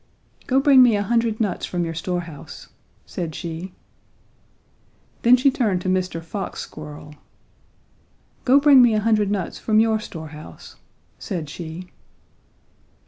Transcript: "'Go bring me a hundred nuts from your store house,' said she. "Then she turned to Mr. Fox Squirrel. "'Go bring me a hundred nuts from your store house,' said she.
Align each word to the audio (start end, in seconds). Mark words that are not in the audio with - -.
"'Go 0.47 0.59
bring 0.59 0.81
me 0.81 0.95
a 0.95 1.03
hundred 1.03 1.39
nuts 1.39 1.63
from 1.63 1.85
your 1.85 1.93
store 1.93 2.21
house,' 2.21 2.69
said 3.05 3.35
she. 3.35 3.71
"Then 5.21 5.35
she 5.37 5.51
turned 5.51 5.79
to 5.81 5.89
Mr. 5.89 6.23
Fox 6.23 6.59
Squirrel. 6.61 7.13
"'Go 8.43 8.59
bring 8.59 8.81
me 8.81 8.95
a 8.95 8.99
hundred 9.01 9.29
nuts 9.29 9.59
from 9.59 9.79
your 9.79 9.99
store 9.99 10.29
house,' 10.29 10.77
said 11.19 11.51
she. 11.51 11.91